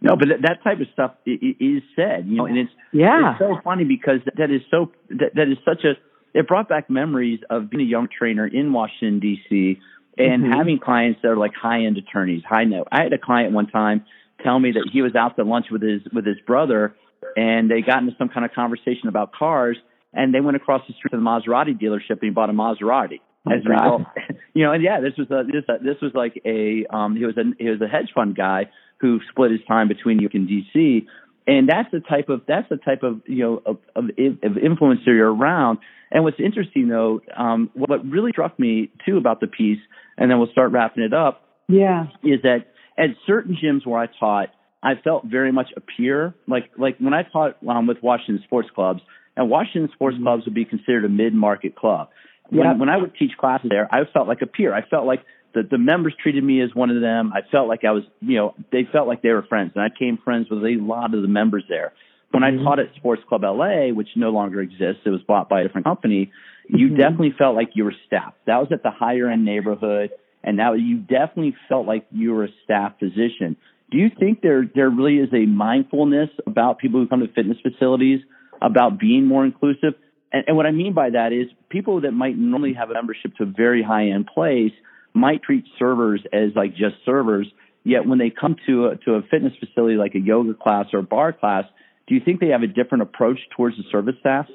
[0.00, 3.58] No, but that type of stuff is said, you know, and it's yeah, it's so
[3.64, 5.94] funny because that is so that, that is such a
[6.38, 9.80] it brought back memories of being a young trainer in Washington D.C.
[10.16, 10.52] and mm-hmm.
[10.52, 12.86] having clients that are like high end attorneys, high note.
[12.92, 14.04] I had a client one time
[14.44, 16.94] tell me that he was out to lunch with his with his brother,
[17.36, 19.78] and they got into some kind of conversation about cars,
[20.12, 23.20] and they went across the street to the Maserati dealership and he bought a Maserati.
[23.50, 24.02] Oh, as a result,
[24.54, 27.36] you know, and yeah, this was a, this this was like a um he was
[27.36, 30.48] a he was a hedge fund guy who split his time between New York and
[30.48, 31.06] DC.
[31.46, 35.06] And that's the type of that's the type of you know of, of, of influencer
[35.06, 35.78] you're around.
[36.10, 39.78] And what's interesting though, um, what really struck me too about the piece,
[40.16, 41.42] and then we'll start wrapping it up.
[41.68, 42.66] Yeah, is that
[42.98, 44.48] at certain gyms where I taught,
[44.82, 46.34] I felt very much a peer.
[46.46, 49.00] Like like when I taught um, with Washington sports clubs,
[49.36, 50.24] and Washington sports mm-hmm.
[50.24, 52.08] clubs would be considered a mid market club.
[52.50, 52.78] When, yep.
[52.78, 54.74] when I would teach classes there, I felt like a peer.
[54.74, 55.20] I felt like
[55.54, 57.32] the, the members treated me as one of them.
[57.32, 59.88] I felt like I was, you know, they felt like they were friends, and I
[59.88, 61.92] became friends with a lot of the members there.
[62.30, 62.60] When mm-hmm.
[62.60, 65.64] I taught at Sports Club LA, which no longer exists, it was bought by a
[65.64, 66.30] different company.
[66.68, 66.96] You mm-hmm.
[66.96, 68.34] definitely felt like you were staff.
[68.46, 70.10] That was at the higher end neighborhood,
[70.42, 73.56] and now you definitely felt like you were a staff position.
[73.90, 77.56] Do you think there there really is a mindfulness about people who come to fitness
[77.62, 78.20] facilities
[78.60, 79.94] about being more inclusive?
[80.32, 83.34] And, and what I mean by that is people that might normally have a membership
[83.36, 84.72] to a very high end place
[85.14, 87.46] might treat servers as like just servers.
[87.84, 91.00] Yet when they come to a, to a fitness facility like a yoga class or
[91.00, 91.64] a barre class,
[92.06, 94.46] do you think they have a different approach towards the service staff?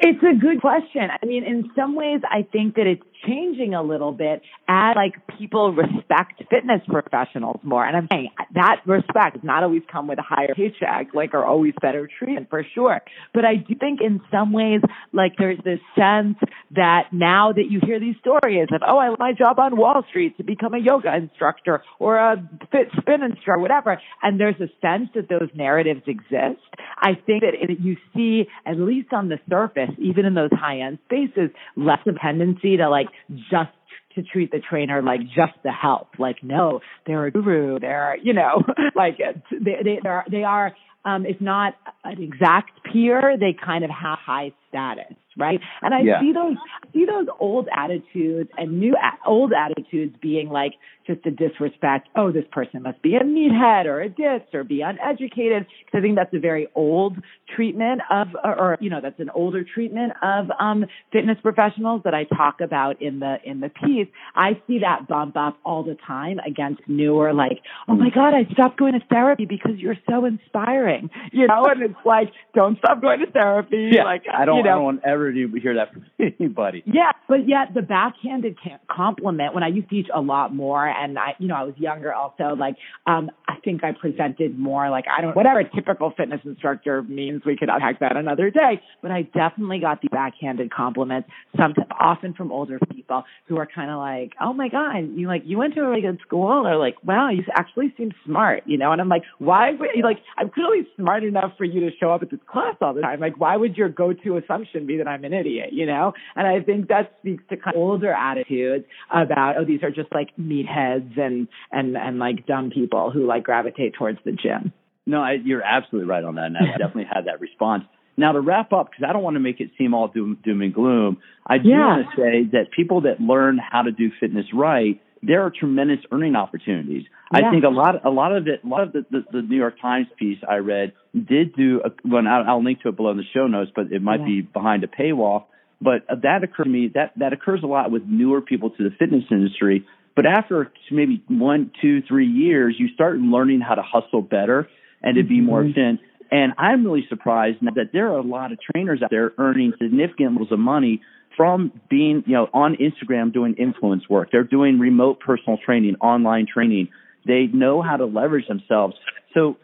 [0.00, 1.02] It's a good question.
[1.10, 5.14] I mean, in some ways, I think that it's changing a little bit as like
[5.38, 7.84] people respect fitness professionals more.
[7.84, 11.44] And I'm saying that respect does not always come with a higher paycheck, like or
[11.44, 13.00] always better treatment for sure.
[13.34, 14.80] But I do think in some ways,
[15.12, 16.36] like there's this sense
[16.74, 20.04] that now that you hear these stories of, oh, I left my job on Wall
[20.08, 22.36] Street to become a yoga instructor or a
[22.70, 24.00] fit spin instructor, whatever.
[24.22, 26.60] And there's a sense that those narratives exist.
[26.98, 30.80] I think that it, you see, at least on the surface, even in those high
[30.80, 33.70] end spaces, less of a tendency to like just
[34.14, 36.08] to treat the trainer like just the help.
[36.18, 37.78] Like, no, they're a guru.
[37.78, 38.62] They're, you know,
[38.94, 43.90] like they, they, they're, they are, um, if not an exact peer, they kind of
[43.90, 45.60] have high status right?
[45.80, 46.20] And I yeah.
[46.20, 46.56] see those
[46.92, 48.94] see those old attitudes and new
[49.26, 50.74] old attitudes being like
[51.06, 52.08] just a disrespect.
[52.14, 55.66] Oh, this person must be a meathead or a ditz or be uneducated.
[55.84, 57.16] Because I think that's a very old
[57.54, 62.14] treatment of, or, or, you know, that's an older treatment of um, fitness professionals that
[62.14, 64.08] I talk about in the in the piece.
[64.34, 68.44] I see that bump up all the time against newer, like, oh my God, I
[68.52, 71.64] stopped going to therapy because you're so inspiring, you know.
[71.64, 73.90] And it's like, don't stop going to therapy.
[73.92, 76.06] Yeah, like, I don't, you know, I don't want ever to hear that from
[76.40, 76.82] anybody.
[76.86, 78.56] Yeah, but yet the backhanded
[78.90, 81.74] compliment when I used to teach a lot more and I, you know, I was
[81.76, 86.40] younger also, like, um, I think I presented more like, I don't, whatever typical fitness
[86.44, 91.28] instructor means, we could unpack that another day, but I definitely got the backhanded compliments,
[91.56, 95.42] some, often from older people who are kind of like, oh my God, you like,
[95.44, 98.78] you went to a really good school or like, wow, you actually seem smart, you
[98.78, 98.92] know?
[98.92, 102.22] And I'm like, why would like, I'm clearly smart enough for you to show up
[102.22, 103.20] at this class all the time.
[103.20, 106.14] Like, why would your go-to assumption be that I'm an idiot, you know?
[106.34, 110.12] And I think that speaks to kind of older attitudes about, oh, these are just
[110.12, 114.72] like meatheads and and and like dumb people who like gravitate towards the gym.
[115.06, 117.84] No, I, you're absolutely right on that, and I definitely had that response.
[118.16, 120.62] Now to wrap up, because I don't want to make it seem all doom, doom
[120.62, 121.78] and gloom, I do yeah.
[121.78, 125.98] want to say that people that learn how to do fitness right, there are tremendous
[126.10, 127.04] earning opportunities.
[127.32, 127.46] Yeah.
[127.46, 129.56] I think a lot, a lot of it, a lot of the, the, the New
[129.56, 131.80] York Times piece I read did do.
[131.84, 134.20] A, well, I'll, I'll link to it below in the show notes, but it might
[134.20, 134.26] yeah.
[134.26, 135.44] be behind a paywall.
[135.80, 136.90] But that occurred to me.
[136.94, 141.22] That that occurs a lot with newer people to the fitness industry but after maybe
[141.28, 144.68] one, two, three years, you start learning how to hustle better
[145.02, 145.70] and to be more mm-hmm.
[145.70, 146.00] efficient.
[146.30, 149.72] And I'm really surprised now that there are a lot of trainers out there earning
[149.80, 151.02] significant levels of money
[151.36, 154.30] from being, you know, on Instagram doing influence work.
[154.30, 156.88] They're doing remote personal training, online training.
[157.26, 158.96] They know how to leverage themselves.
[159.34, 159.56] So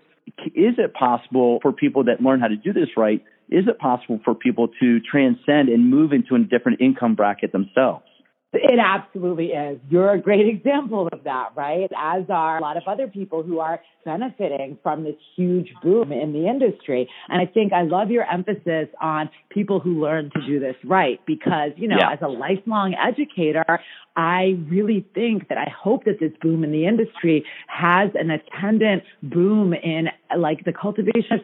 [0.54, 3.24] is it possible for people that learn how to do this right?
[3.50, 8.04] Is it possible for people to transcend and move into a different income bracket themselves?
[8.54, 9.78] It absolutely is.
[9.90, 11.90] You're a great example of that, right?
[11.96, 16.32] As are a lot of other people who are benefiting from this huge boom in
[16.32, 17.11] the industry.
[17.28, 21.20] And I think I love your emphasis on people who learn to do this right
[21.26, 22.12] because, you know, yeah.
[22.12, 23.64] as a lifelong educator,
[24.16, 29.02] I really think that I hope that this boom in the industry has an attendant
[29.22, 31.40] boom in like the cultivation of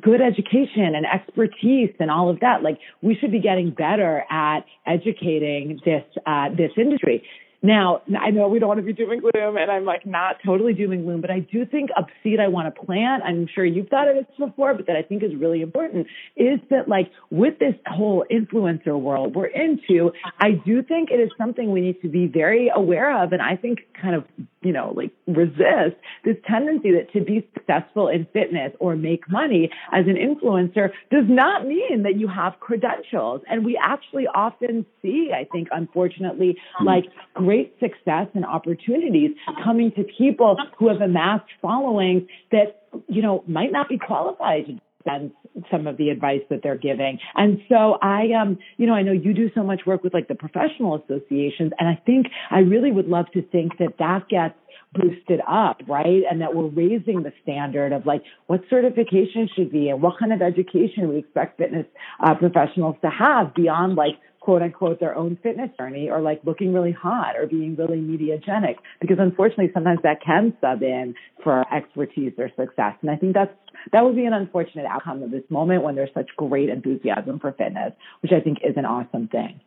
[0.00, 2.62] good education and expertise and all of that.
[2.62, 7.22] Like we should be getting better at educating this uh, this industry.
[7.64, 10.36] Now, I know we don't want to be doom and gloom, and I'm like not
[10.44, 13.48] totally doom and gloom, but I do think a seed I want to plant, I'm
[13.54, 16.88] sure you've thought of this before, but that I think is really important, is that
[16.88, 21.80] like with this whole influencer world we're into, I do think it is something we
[21.80, 24.24] need to be very aware of, and I think kind of,
[24.60, 29.70] you know, like resist this tendency that to be successful in fitness or make money
[29.90, 33.40] as an influencer does not mean that you have credentials.
[33.48, 39.30] And we actually often see, I think, unfortunately, like great great success and opportunities
[39.62, 44.80] coming to people who have amassed followings that, you know, might not be qualified to
[45.04, 45.32] sense
[45.70, 47.18] some of the advice that they're giving.
[47.36, 50.28] And so I, um, you know, I know you do so much work with like
[50.28, 54.54] the professional associations, and I think I really would love to think that that gets
[54.94, 56.22] boosted up, right?
[56.30, 60.32] And that we're raising the standard of like what certification should be and what kind
[60.32, 61.86] of education we expect fitness
[62.24, 64.14] uh, professionals to have beyond like
[64.44, 68.76] quote unquote their own fitness journey or like looking really hot or being really mediagenic
[69.00, 72.92] because unfortunately sometimes that can sub in for expertise or success.
[73.00, 73.52] And I think that's
[73.92, 77.52] that would be an unfortunate outcome of this moment when there's such great enthusiasm for
[77.52, 79.60] fitness, which I think is an awesome thing.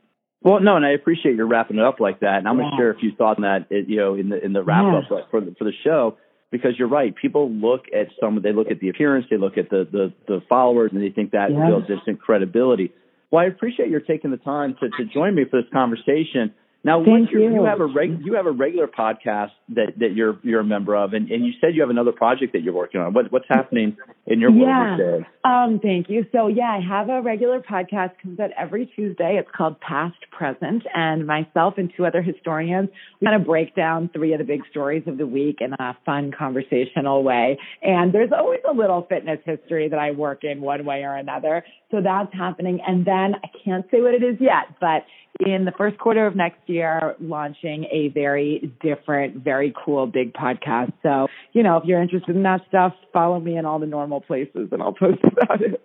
[0.43, 2.37] Well, no, and I appreciate you wrapping it up like that.
[2.37, 2.65] And I'm yeah.
[2.65, 4.85] going to share a few thoughts on that, you know, in the in the wrap
[4.85, 5.17] up yeah.
[5.31, 6.17] for the for the show.
[6.51, 7.15] because you're right.
[7.15, 10.41] People look at some, they look at the appearance, they look at the the, the
[10.47, 11.67] followers, and they think that yeah.
[11.67, 12.93] builds instant credibility.
[13.31, 16.53] Well, I appreciate your taking the time to, to join me for this conversation.
[16.83, 17.41] Now, Thank you.
[17.41, 20.95] you have a reg, you have a regular podcast that, that you're you're a member
[20.95, 23.13] of, and, and you said you have another project that you're working on.
[23.13, 23.97] What, what's happening
[24.27, 25.23] in your world yeah.
[25.43, 26.25] Um, thank you.
[26.33, 29.37] So yeah, I have a regular podcast comes out every Tuesday.
[29.39, 32.89] It's called Past Present, and myself and two other historians
[33.21, 35.97] we kind of break down three of the big stories of the week in a
[36.05, 37.57] fun conversational way.
[37.81, 41.63] And there's always a little fitness history that I work in one way or another.
[41.89, 42.79] So that's happening.
[42.85, 45.05] And then I can't say what it is yet, but
[45.39, 50.93] in the first quarter of next year, launching a very different, very cool big podcast.
[51.03, 54.16] So, you know, if you're interested in that stuff, follow me in all the normal
[54.21, 55.83] places and I'll post about it.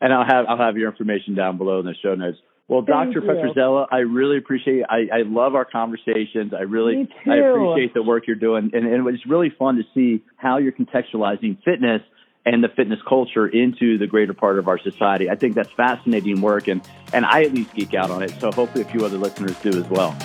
[0.00, 2.38] And I'll have I'll have your information down below in the show notes.
[2.68, 3.22] Well, Thank Dr.
[3.22, 4.86] Petrzela, I really appreciate it.
[4.90, 6.52] I, I love our conversations.
[6.52, 8.70] I really I appreciate the work you're doing.
[8.74, 12.02] And, and it's really fun to see how you're contextualizing fitness
[12.44, 15.30] and the fitness culture into the greater part of our society.
[15.30, 16.80] I think that's fascinating work, and,
[17.12, 18.32] and I at least geek out on it.
[18.40, 20.16] So hopefully a few other listeners do as well.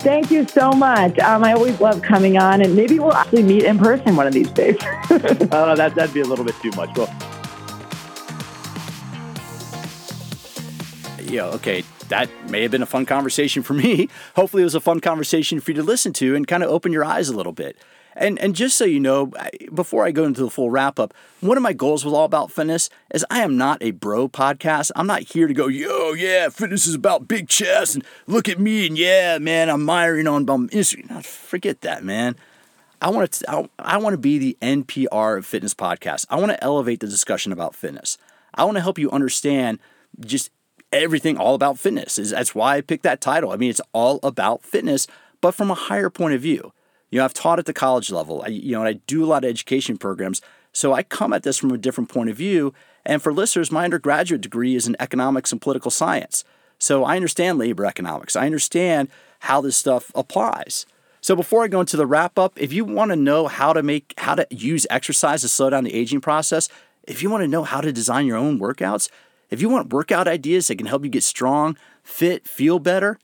[0.00, 1.18] Thank you so much.
[1.18, 4.32] Um, I always love coming on, and maybe we'll actually meet in person one of
[4.32, 4.76] these days.
[5.10, 6.96] uh, that, that'd be a little bit too much.
[6.96, 7.08] Well,
[11.20, 14.08] yeah, okay, that may have been a fun conversation for me.
[14.36, 16.92] Hopefully, it was a fun conversation for you to listen to and kind of open
[16.92, 17.76] your eyes a little bit.
[18.18, 19.32] And and just so you know,
[19.72, 22.50] before I go into the full wrap up, one of my goals with All About
[22.50, 24.90] Fitness is I am not a bro podcast.
[24.96, 28.58] I'm not here to go, yo, yeah, fitness is about big chest and look at
[28.58, 31.24] me and yeah, man, I'm miring on bum Instagram.
[31.24, 32.34] Forget that, man.
[33.00, 36.26] I want to I, I want to be the NPR of fitness podcast.
[36.28, 38.18] I want to elevate the discussion about fitness.
[38.52, 39.78] I want to help you understand
[40.18, 40.50] just
[40.92, 42.18] everything all about fitness.
[42.18, 43.52] Is That's why I picked that title.
[43.52, 45.06] I mean, it's all about fitness,
[45.40, 46.72] but from a higher point of view.
[47.10, 48.42] You know, I've taught at the college level.
[48.44, 50.40] I, you know, and I do a lot of education programs.
[50.72, 52.74] So I come at this from a different point of view.
[53.04, 56.44] And for listeners, my undergraduate degree is in economics and political science.
[56.78, 58.36] So I understand labor economics.
[58.36, 59.08] I understand
[59.40, 60.86] how this stuff applies.
[61.20, 63.82] So before I go into the wrap up, if you want to know how to
[63.82, 66.68] make how to use exercise to slow down the aging process,
[67.08, 69.08] if you want to know how to design your own workouts,
[69.50, 73.18] if you want workout ideas that can help you get strong, fit, feel better,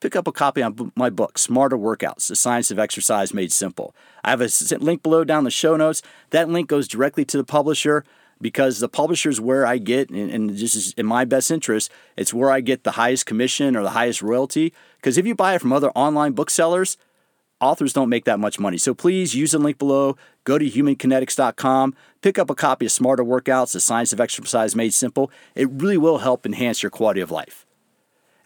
[0.00, 3.94] pick up a copy of my book, Smarter Workouts The Science of Exercise Made Simple.
[4.24, 6.02] I have a link below down the show notes.
[6.30, 8.04] That link goes directly to the publisher
[8.40, 12.34] because the publisher is where I get, and, this is in my best interest, it's
[12.34, 14.72] where I get the highest commission or the highest royalty.
[14.96, 16.96] Because if you buy it from other online booksellers,
[17.60, 18.78] authors don't make that much money.
[18.78, 20.16] So please use the link below.
[20.44, 24.92] Go to humankinetics.com, pick up a copy of Smarter Workouts, The Science of Exercise Made
[24.92, 25.30] Simple.
[25.54, 27.65] It really will help enhance your quality of life.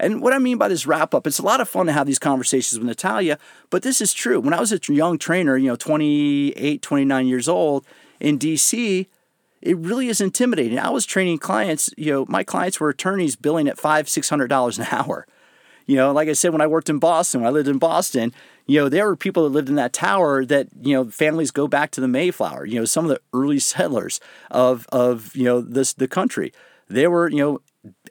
[0.01, 2.07] And what I mean by this wrap up, it's a lot of fun to have
[2.07, 3.39] these conversations with Natalia,
[3.69, 4.41] but this is true.
[4.41, 7.87] When I was a young trainer, you know, 28, 29 years old
[8.19, 9.07] in DC,
[9.61, 10.79] it really is intimidating.
[10.79, 14.49] I was training clients, you know, my clients were attorneys billing at five, six hundred
[14.49, 15.27] dollars an hour.
[15.87, 18.33] You know, like I said, when I worked in Boston, when I lived in Boston,
[18.67, 21.67] you know, there were people that lived in that tower that, you know, families go
[21.67, 24.21] back to the Mayflower, you know, some of the early settlers
[24.51, 26.53] of of, you know, this the country.
[26.89, 27.61] They were, you know,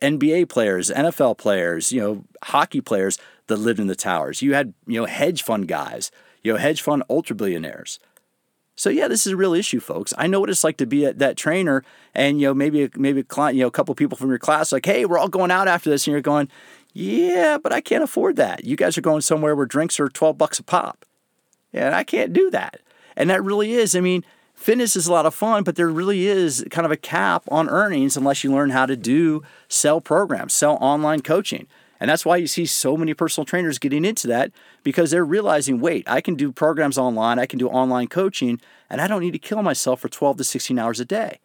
[0.02, 3.18] NBA players, NFL players, you know, hockey players
[3.48, 4.42] that lived in the towers.
[4.42, 6.12] You had, you know, hedge fund guys,
[6.44, 8.00] you know, hedge fund ultra billionaires.
[8.76, 10.14] So yeah, this is a real issue, folks.
[10.18, 11.84] I know what it's like to be a, that trainer,
[12.16, 14.72] and you know, maybe maybe a client, you know, a couple people from your class,
[14.72, 16.48] like, hey, we're all going out after this, and you're going,
[16.94, 18.64] yeah, but I can't afford that.
[18.64, 21.06] You guys are going somewhere where drinks are twelve bucks a pop,
[21.74, 22.80] and I can't do that.
[23.18, 24.24] And that really is, I mean,
[24.60, 27.70] fitness is a lot of fun, but there really is kind of a cap on
[27.70, 31.66] earnings unless you learn how to do sell programs, sell online coaching.
[32.00, 34.52] And that's why you see so many personal trainers getting into that
[34.84, 39.02] because they're realizing, wait, I can do programs online, I can do online coaching, and
[39.02, 41.40] I don't need to kill myself for 12 to 16 hours a day.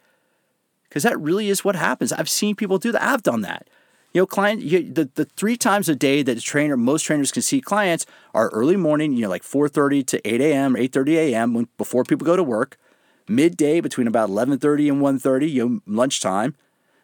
[0.88, 2.12] Because that really is what happens.
[2.12, 3.02] I've seen people do that.
[3.02, 3.68] I've done that.
[4.12, 7.32] You know, client, you, the, the three times a day that a trainer, most trainers
[7.32, 11.54] can see clients are early morning, you know, like 4.30 to 8 a.m., 8.30 a.m.
[11.54, 12.78] When, before people go to work
[13.28, 16.54] midday between about 11:30 and 1:30, you know, lunchtime,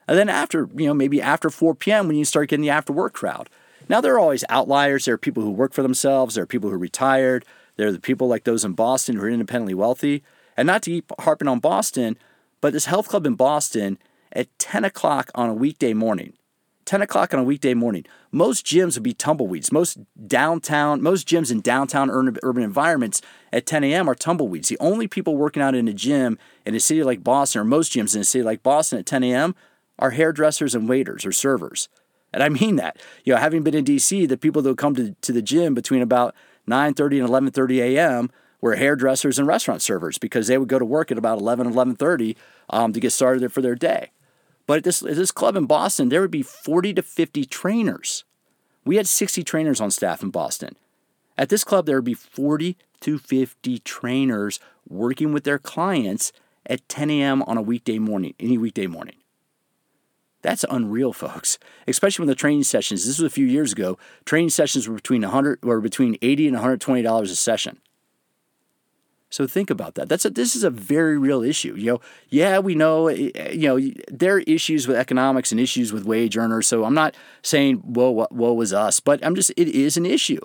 [0.06, 2.08] and then after, you know, maybe after 4 p.m.
[2.08, 3.48] when you start getting the after work crowd.
[3.88, 5.04] Now there are always outliers.
[5.04, 6.34] There are people who work for themselves.
[6.34, 7.44] There are people who are retired.
[7.76, 10.22] There are the people like those in Boston who are independently wealthy.
[10.56, 12.18] And not to keep harping on Boston,
[12.60, 13.98] but this health club in Boston
[14.32, 16.34] at 10 o'clock on a weekday morning
[16.90, 18.04] 10 o'clock on a weekday morning.
[18.32, 19.70] Most gyms would be tumbleweeds.
[19.70, 23.22] Most downtown, most gyms in downtown urban, environments
[23.52, 24.10] at 10 a.m.
[24.10, 24.70] are tumbleweeds.
[24.70, 26.36] The only people working out in a gym
[26.66, 29.22] in a city like Boston, or most gyms in a city like Boston at 10
[29.22, 29.54] a.m.,
[30.00, 31.88] are hairdressers and waiters or servers.
[32.32, 33.00] And I mean that.
[33.24, 35.74] You know, having been in DC, the people that would come to, to the gym
[35.74, 36.34] between about
[36.68, 38.30] 9:30 and 11:30 a.m.
[38.60, 42.34] were hairdressers and restaurant servers because they would go to work at about 11, 11.30
[42.68, 44.10] um, to get started for their day.
[44.70, 48.22] But at this, at this club in Boston, there would be 40 to 50 trainers.
[48.84, 50.76] We had 60 trainers on staff in Boston.
[51.36, 56.32] At this club, there would be 40 to 50 trainers working with their clients
[56.66, 57.42] at 10 a.m.
[57.48, 59.16] on a weekday morning, any weekday morning.
[60.40, 61.58] That's unreal, folks.
[61.88, 63.04] Especially when the training sessions.
[63.04, 63.98] This was a few years ago.
[64.24, 67.80] Training sessions were between 100 were between 80 and 120 dollars a session.
[69.30, 70.08] So think about that.
[70.08, 71.74] That's a, this is a very real issue.
[71.76, 75.60] You know, yeah, we know eh, eh, you know there are issues with economics and
[75.60, 76.66] issues with wage earners.
[76.66, 80.40] So I'm not saying whoa, woe was us, but I'm just it is an issue.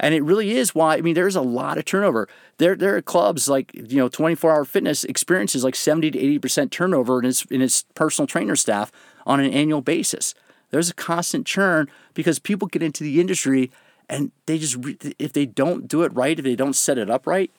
[0.00, 2.28] And it really is why I mean there's a lot of turnover.
[2.58, 6.38] There there are clubs like you know 24 hour fitness experiences like 70 to 80
[6.40, 8.90] percent turnover in its in its personal trainer staff
[9.24, 10.34] on an annual basis.
[10.70, 13.70] There's a constant churn because people get into the industry
[14.08, 14.76] and they just
[15.20, 17.52] if they don't do it right, if they don't set it up right,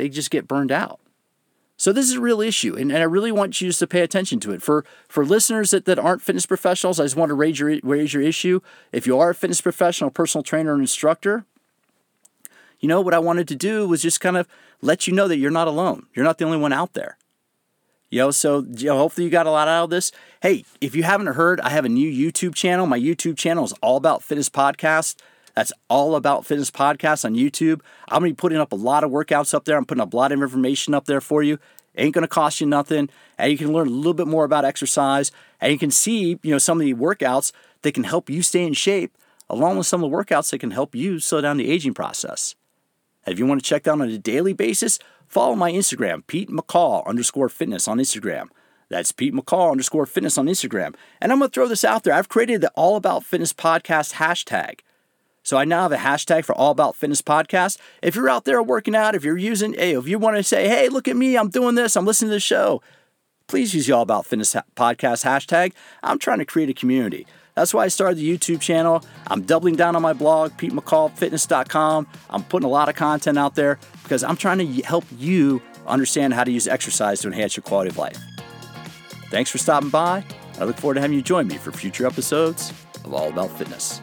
[0.00, 0.98] they just get burned out.
[1.76, 4.00] So this is a real issue, and, and I really want you just to pay
[4.00, 4.62] attention to it.
[4.62, 8.12] For for listeners that, that aren't fitness professionals, I just want to raise your raise
[8.12, 8.60] your issue.
[8.92, 11.44] If you are a fitness professional, personal trainer, and instructor,
[12.80, 14.48] you know what I wanted to do was just kind of
[14.82, 16.06] let you know that you're not alone.
[16.14, 17.16] You're not the only one out there.
[18.10, 20.12] You know, so you know, hopefully you got a lot out of this.
[20.42, 22.86] Hey, if you haven't heard, I have a new YouTube channel.
[22.86, 25.16] My YouTube channel is all about fitness podcast.
[25.60, 27.82] That's all about fitness podcast on YouTube.
[28.08, 29.76] I'm gonna be putting up a lot of workouts up there.
[29.76, 31.58] I'm putting up a lot of information up there for you.
[31.98, 35.30] Ain't gonna cost you nothing, and you can learn a little bit more about exercise,
[35.60, 37.52] and you can see, you know, some of the workouts
[37.82, 39.18] that can help you stay in shape,
[39.50, 42.54] along with some of the workouts that can help you slow down the aging process.
[43.26, 44.98] And if you want to check that on a daily basis,
[45.28, 48.46] follow my Instagram, Pete McCall underscore fitness on Instagram.
[48.88, 50.94] That's Pete McCall underscore fitness on Instagram.
[51.20, 52.14] And I'm going to throw this out there.
[52.14, 54.80] I've created the All About Fitness podcast hashtag.
[55.42, 57.78] So I now have a hashtag for All About Fitness podcast.
[58.02, 60.68] If you're out there working out, if you're using, hey, if you want to say,
[60.68, 62.82] hey, look at me, I'm doing this, I'm listening to the show,
[63.46, 65.72] please use the All About Fitness podcast hashtag.
[66.02, 67.26] I'm trying to create a community.
[67.54, 69.04] That's why I started the YouTube channel.
[69.26, 72.06] I'm doubling down on my blog, PeteMcCallFitness.com.
[72.30, 76.34] I'm putting a lot of content out there because I'm trying to help you understand
[76.34, 78.18] how to use exercise to enhance your quality of life.
[79.30, 80.24] Thanks for stopping by.
[80.58, 82.70] I look forward to having you join me for future episodes
[83.04, 84.00] of All About Fitness.